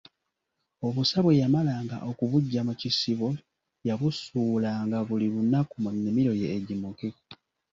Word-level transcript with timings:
Obusa 0.87 1.17
bwe 1.23 1.39
yamalanga 1.41 1.97
okubuggya 2.09 2.61
mu 2.67 2.73
kisibo 2.81 3.27
yabusuulanga 3.87 4.97
buli 5.07 5.27
lunaku 5.33 5.73
mu 5.83 5.89
nnimiro 5.95 6.33
ye 6.41 6.47
egimuke. 6.57 7.09